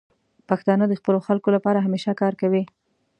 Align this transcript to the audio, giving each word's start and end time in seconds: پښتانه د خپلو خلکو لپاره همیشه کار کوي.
پښتانه 0.49 0.85
د 0.87 0.93
خپلو 0.99 1.19
خلکو 1.27 1.49
لپاره 1.55 1.79
همیشه 1.85 2.13
کار 2.21 2.33
کوي. 2.41 2.63